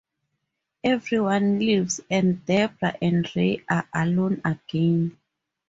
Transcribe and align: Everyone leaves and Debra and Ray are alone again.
Everyone 0.83 1.59
leaves 1.59 2.01
and 2.09 2.43
Debra 2.47 2.95
and 3.03 3.29
Ray 3.35 3.63
are 3.69 3.87
alone 3.93 4.41
again. 4.43 5.15